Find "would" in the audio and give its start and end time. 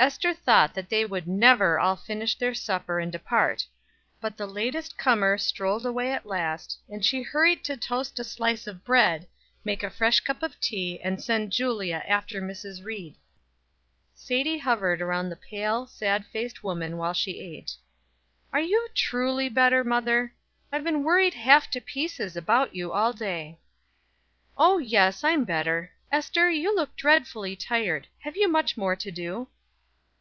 1.04-1.28